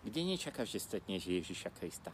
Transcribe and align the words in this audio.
Kde 0.00 0.20
nečakáš, 0.24 0.72
že 0.72 0.80
stretneš 0.80 1.28
Ježiša 1.28 1.68
Krista? 1.76 2.08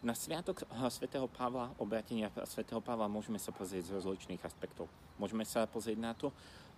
Na 0.00 0.16
sviatok 0.16 0.64
svätého 0.88 1.28
Pavla, 1.28 1.68
obratenia 1.76 2.32
svätého 2.48 2.80
Pavla 2.80 3.10
môžeme 3.10 3.36
sa 3.36 3.52
pozrieť 3.52 3.92
z 3.92 3.94
rozličných 4.00 4.40
aspektov. 4.40 4.88
Môžeme 5.20 5.44
sa 5.44 5.68
pozrieť 5.68 5.98
na 6.00 6.16
to, 6.16 6.32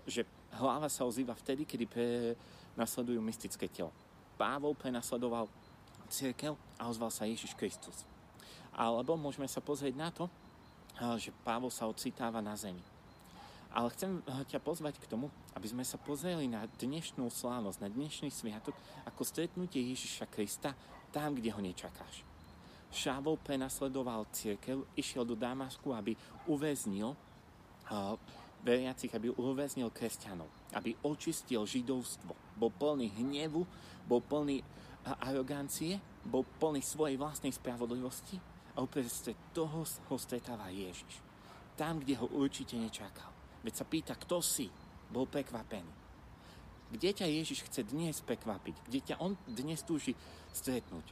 že 0.08 0.26
hlava 0.58 0.90
sa 0.90 1.06
ozýva 1.06 1.36
vtedy, 1.36 1.62
kedy 1.62 1.84
prenasledujú 1.86 3.20
mystické 3.22 3.70
telo. 3.70 3.94
Pavol 4.34 4.74
prenasledoval 4.74 5.46
církev 6.08 6.58
a 6.80 6.88
ozval 6.88 7.12
sa 7.12 7.28
Ježiš 7.28 7.54
Kristus. 7.54 8.02
Alebo 8.74 9.14
môžeme 9.14 9.46
sa 9.46 9.62
pozrieť 9.62 9.94
na 9.94 10.08
to, 10.10 10.26
že 11.22 11.30
Pavol 11.46 11.70
sa 11.70 11.86
ocitáva 11.86 12.42
na 12.42 12.58
zemi. 12.58 12.82
Ale 13.68 13.92
chcem 13.92 14.24
ťa 14.24 14.64
pozvať 14.64 14.96
k 14.96 15.08
tomu, 15.12 15.28
aby 15.52 15.68
sme 15.68 15.84
sa 15.84 16.00
pozreli 16.00 16.48
na 16.48 16.64
dnešnú 16.80 17.28
slávnosť, 17.28 17.78
na 17.84 17.92
dnešný 17.92 18.32
sviatok, 18.32 18.72
ako 19.04 19.22
stretnutie 19.28 19.84
Ježiša 19.92 20.24
Krista 20.32 20.72
tam, 21.12 21.36
kde 21.36 21.52
ho 21.52 21.60
nečakáš. 21.60 22.24
Šávol 22.88 23.36
prenasledoval 23.36 24.24
církev, 24.32 24.88
išiel 24.96 25.28
do 25.28 25.36
Damasku, 25.36 25.92
aby 25.92 26.16
uväznil 26.48 27.12
uh, 27.12 28.16
veriacich, 28.64 29.12
aby 29.12 29.28
uväznil 29.36 29.92
kresťanov, 29.92 30.48
aby 30.72 30.96
očistil 31.04 31.68
židovstvo. 31.68 32.32
Bol 32.56 32.72
plný 32.72 33.12
hnevu, 33.20 33.68
bol 34.08 34.24
plný 34.24 34.64
arogancie, 35.04 36.00
bol 36.24 36.44
plný 36.58 36.80
svojej 36.80 37.20
vlastnej 37.20 37.52
spravodlivosti 37.52 38.40
a 38.76 38.82
uprostred 38.84 39.36
toho 39.52 39.84
ho 39.84 40.16
stretáva 40.16 40.68
Ježiš. 40.72 41.20
Tam, 41.78 42.02
kde 42.02 42.18
ho 42.18 42.26
určite 42.34 42.74
nečakal. 42.74 43.37
Veď 43.62 43.74
sa 43.74 43.84
pýta, 43.86 44.14
kto 44.14 44.38
si, 44.42 44.70
bol 45.08 45.26
prekvapený. 45.26 45.92
Kde 46.88 47.10
ťa 47.12 47.26
Ježiš 47.28 47.68
chce 47.68 47.84
dnes 47.84 48.16
prekvapiť? 48.24 48.76
Kde 48.88 49.00
ťa 49.12 49.16
on 49.20 49.36
dnes 49.44 49.84
túži 49.84 50.16
stretnúť? 50.56 51.04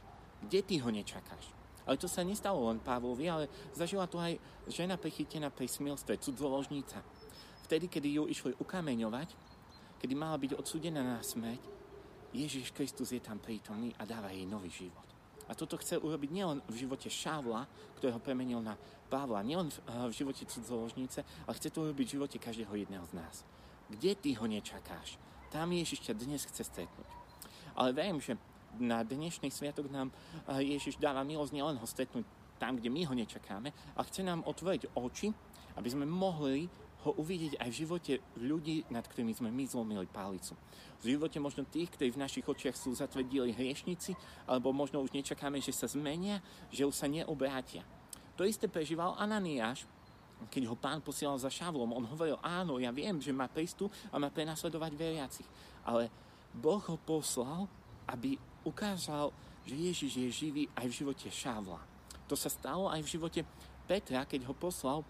Kde 0.45 0.59
ty 0.65 0.75
ho 0.81 0.89
nečakáš? 0.89 1.53
Ale 1.87 2.01
to 2.01 2.09
sa 2.09 2.25
nestalo 2.25 2.67
len 2.67 2.83
Pavlovi, 2.83 3.25
ale 3.29 3.45
zažila 3.71 4.09
to 4.09 4.19
aj 4.19 4.35
žena 4.67 4.99
prichytená 4.99 5.53
pri 5.53 5.69
smilstve, 5.69 6.19
cudzoložnica. 6.19 6.99
Vtedy, 7.69 7.87
kedy 7.87 8.09
ju 8.11 8.23
išli 8.27 8.51
ukameňovať, 8.59 9.29
kedy 10.01 10.13
mala 10.17 10.35
byť 10.35 10.57
odsúdená 10.57 10.99
na 10.99 11.21
smrť, 11.23 11.61
Ježiš 12.35 12.75
Kristus 12.75 13.15
je 13.15 13.23
tam 13.23 13.39
prítomný 13.39 13.95
a 13.95 14.03
dáva 14.03 14.35
jej 14.35 14.43
nový 14.43 14.67
život. 14.67 15.16
A 15.47 15.55
toto 15.55 15.79
chce 15.79 15.95
urobiť 15.97 16.29
nielen 16.31 16.59
v 16.67 16.75
živote 16.87 17.07
Šávla, 17.07 17.65
ktorého 17.97 18.19
premenil 18.19 18.59
na 18.59 18.75
Pavla, 19.07 19.39
nielen 19.39 19.71
v, 19.71 19.77
v 20.11 20.13
živote 20.13 20.43
cudzoložnice, 20.43 21.23
ale 21.47 21.57
chce 21.57 21.71
to 21.71 21.87
urobiť 21.87 22.05
v 22.07 22.15
živote 22.19 22.37
každého 22.37 22.73
jedného 22.75 23.05
z 23.07 23.13
nás. 23.15 23.35
Kde 23.87 24.11
ty 24.19 24.35
ho 24.35 24.43
nečakáš? 24.43 25.15
Tam 25.47 25.71
Ježiš 25.71 26.03
ťa 26.03 26.13
dnes 26.19 26.43
chce 26.43 26.67
stretnúť. 26.67 27.07
Ale 27.79 27.95
verím, 27.95 28.19
že 28.19 28.35
na 28.75 29.01
dnešný 29.07 29.47
sviatok 29.47 29.87
nám 29.87 30.11
eh, 30.11 30.75
Ježiš 30.75 30.99
dáva 30.99 31.23
milosť 31.23 31.55
nielen 31.55 31.79
ho 31.79 31.87
stretnúť 31.87 32.27
tam, 32.57 32.75
kde 32.75 32.89
my 32.89 33.05
ho 33.05 33.13
nečakáme, 33.13 33.69
a 33.69 34.01
chce 34.01 34.25
nám 34.25 34.41
otvoriť 34.43 34.97
oči, 34.97 35.29
aby 35.77 35.89
sme 35.93 36.09
mohli 36.09 36.65
ho 37.05 37.13
uvidieť 37.17 37.61
aj 37.61 37.69
v 37.69 37.79
živote 37.85 38.13
ľudí, 38.41 38.87
nad 38.89 39.05
ktorými 39.05 39.33
sme 39.35 39.53
my 39.53 39.63
zlomili 39.69 40.07
pálicu. 40.09 40.57
V 41.03 41.13
živote 41.13 41.37
možno 41.37 41.67
tých, 41.67 41.93
ktorí 41.93 42.09
v 42.13 42.21
našich 42.21 42.45
očiach 42.45 42.73
sú 42.73 42.95
zatvrdili 42.97 43.53
hriešnici, 43.53 44.17
alebo 44.49 44.73
možno 44.73 45.01
už 45.05 45.13
nečakáme, 45.13 45.61
že 45.61 45.75
sa 45.75 45.85
zmenia, 45.85 46.41
že 46.73 46.83
už 46.83 46.95
sa 46.97 47.05
neobrátia. 47.05 47.85
To 48.33 48.45
isté 48.45 48.65
prežíval 48.65 49.13
Ananiáš, 49.17 49.85
keď 50.53 50.69
ho 50.69 50.75
pán 50.77 51.01
posielal 51.01 51.37
za 51.41 51.49
Šavlom. 51.49 51.93
On 51.93 52.05
hovoril, 52.05 52.37
áno, 52.45 52.77
ja 52.77 52.93
viem, 52.93 53.17
že 53.17 53.33
má 53.33 53.49
prístup 53.49 53.89
a 54.13 54.21
má 54.21 54.29
prenasledovať 54.29 54.91
veriacich. 54.93 55.49
Ale 55.81 56.13
Boh 56.53 56.81
ho 56.81 56.97
poslal 57.01 57.65
aby 58.07 58.39
ukázal, 58.63 59.35
že 59.67 59.75
Ježiš 59.75 60.11
je 60.15 60.27
živý 60.31 60.63
aj 60.71 60.87
v 60.87 60.97
živote 61.03 61.27
Šávla. 61.27 61.79
To 62.31 62.35
sa 62.39 62.47
stalo 62.47 62.87
aj 62.87 63.03
v 63.03 63.11
živote 63.19 63.41
Petra, 63.87 64.23
keď 64.23 64.47
ho 64.47 64.55
poslal 64.55 65.03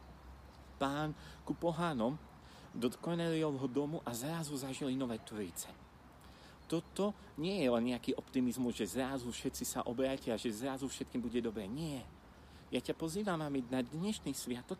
pán 0.77 1.11
ku 1.43 1.57
pohánom 1.57 2.15
do 2.71 2.87
Korneliovho 2.93 3.65
domu 3.65 3.97
a 4.05 4.13
zrazu 4.13 4.53
zažili 4.53 4.93
nové 4.93 5.17
trojice. 5.25 5.67
Toto 6.69 7.15
nie 7.39 7.63
je 7.63 7.69
len 7.71 7.95
nejaký 7.95 8.13
optimizmus, 8.13 8.75
že 8.75 8.99
zrazu 8.99 9.31
všetci 9.31 9.63
sa 9.63 9.81
obrátia, 9.87 10.37
že 10.37 10.51
zrazu 10.51 10.85
všetkým 10.85 11.23
bude 11.23 11.39
dobre. 11.39 11.65
Nie. 11.65 12.03
Ja 12.69 12.83
ťa 12.83 12.93
pozývam, 12.93 13.39
aby 13.39 13.63
na 13.71 13.79
dnešný 13.79 14.35
sviatok 14.35 14.77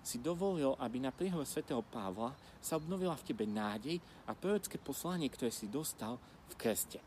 si 0.00 0.22
dovolil, 0.22 0.78
aby 0.78 1.02
na 1.02 1.10
príhove 1.10 1.42
svätého 1.44 1.82
Pavla 1.82 2.32
sa 2.62 2.78
obnovila 2.78 3.18
v 3.18 3.26
tebe 3.26 3.44
nádej 3.50 3.98
a 4.30 4.32
prorocké 4.32 4.78
poslanie, 4.78 5.26
ktoré 5.26 5.50
si 5.50 5.66
dostal 5.66 6.16
v 6.48 6.54
kreste 6.54 7.02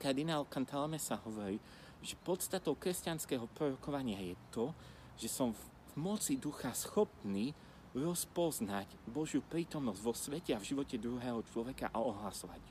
kardinál 0.00 0.48
Cantalame 0.48 0.96
sa 0.96 1.20
hovorí, 1.20 1.60
že 2.00 2.16
podstatou 2.24 2.72
kresťanského 2.80 3.44
prorokovania 3.52 4.16
je 4.24 4.34
to, 4.48 4.72
že 5.20 5.28
som 5.28 5.52
v 5.52 5.62
moci 6.00 6.40
ducha 6.40 6.72
schopný 6.72 7.52
rozpoznať 7.92 8.88
Božiu 9.04 9.44
prítomnosť 9.44 10.00
vo 10.00 10.14
svete 10.16 10.56
a 10.56 10.62
v 10.62 10.68
živote 10.72 10.96
druhého 10.96 11.44
človeka 11.52 11.92
a 11.92 12.00
ohlasovať. 12.00 12.62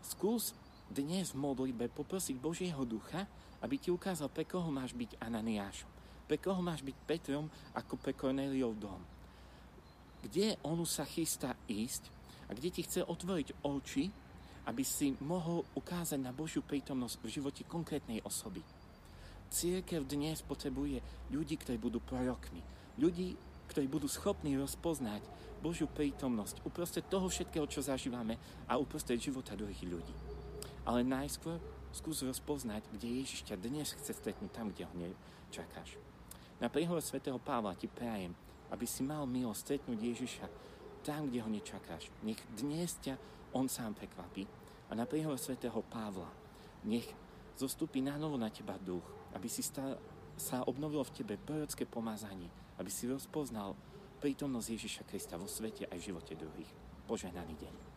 Skús 0.00 0.56
dnes 0.88 1.36
v 1.36 1.40
modlitbe 1.40 1.92
poprosiť 1.92 2.36
Božieho 2.40 2.82
ducha, 2.88 3.28
aby 3.62 3.78
ti 3.78 3.92
ukázal, 3.92 4.32
pre 4.32 4.48
koho 4.48 4.72
máš 4.72 4.96
byť 4.96 5.20
Ananiášom, 5.20 5.90
pre 6.26 6.40
koho 6.40 6.58
máš 6.64 6.82
byť 6.82 6.96
Petrom 7.06 7.46
ako 7.76 7.94
pre 8.00 8.16
Korneliov 8.16 8.74
dom. 8.80 9.00
Kde 10.22 10.58
on 10.62 10.78
sa 10.86 11.02
chystá 11.02 11.54
ísť 11.66 12.06
a 12.46 12.54
kde 12.54 12.70
ti 12.70 12.82
chce 12.86 13.02
otvoriť 13.02 13.66
oči, 13.66 14.06
aby 14.70 14.82
si 14.86 15.14
mohol 15.18 15.66
ukázať 15.74 16.22
na 16.22 16.30
Božiu 16.30 16.62
prítomnosť 16.62 17.18
v 17.18 17.32
živote 17.34 17.62
konkrétnej 17.66 18.22
osoby. 18.22 18.62
Církev 19.52 20.08
dnes 20.08 20.40
potrebuje 20.40 21.04
ľudí, 21.28 21.60
ktorí 21.60 21.76
budú 21.76 22.00
prorokmi. 22.00 22.64
Ľudí, 22.96 23.36
ktorí 23.68 23.84
budú 23.84 24.08
schopní 24.08 24.56
rozpoznať 24.56 25.20
Božiu 25.60 25.84
prítomnosť 25.92 26.64
uprostred 26.64 27.04
toho 27.04 27.28
všetkého, 27.28 27.68
čo 27.68 27.84
zažívame 27.84 28.40
a 28.64 28.80
uprostred 28.80 29.20
života 29.20 29.52
druhých 29.52 29.84
ľudí. 29.84 30.16
Ale 30.88 31.04
najskôr 31.04 31.60
skús 31.92 32.24
rozpoznať, 32.24 32.80
kde 32.96 33.20
Ježiš 33.20 33.44
dnes 33.60 33.92
chce 33.92 34.16
stretnúť 34.16 34.56
tam, 34.56 34.72
kde 34.72 34.88
ho 34.88 34.94
nečakáš. 34.96 36.00
Na 36.56 36.72
príhovor 36.72 37.04
svätého 37.04 37.36
Pavla 37.36 37.76
ti 37.76 37.92
prajem, 37.92 38.32
aby 38.72 38.88
si 38.88 39.04
mal 39.04 39.28
milosť 39.28 39.60
stretnúť 39.60 40.00
Ježiša 40.00 40.46
tam, 41.04 41.28
kde 41.28 41.44
ho 41.44 41.50
nečakáš. 41.52 42.08
Nech 42.24 42.40
dnes 42.56 42.96
ťa 43.04 43.20
on 43.52 43.68
sám 43.68 43.92
prekvapí. 44.00 44.48
A 44.88 44.96
na 44.96 45.04
príhovor 45.04 45.36
svätého 45.36 45.84
Pavla 45.92 46.32
nech 46.88 47.04
zostupí 47.56 48.00
na 48.00 48.16
novo 48.16 48.40
na 48.40 48.48
teba 48.48 48.78
duch, 48.80 49.04
aby 49.36 49.48
si 49.48 49.60
sta, 49.60 49.96
sa 50.36 50.64
obnovilo 50.64 51.04
v 51.04 51.14
tebe 51.22 51.34
prorocké 51.36 51.84
pomazanie, 51.84 52.48
aby 52.80 52.88
si 52.88 53.08
rozpoznal 53.08 53.76
prítomnosť 54.22 54.68
Ježiša 54.70 55.02
Krista 55.04 55.34
vo 55.36 55.50
svete 55.50 55.90
aj 55.90 55.98
v 55.98 56.06
živote 56.12 56.32
druhých. 56.38 56.70
Požehnaný 57.10 57.58
deň. 57.58 57.91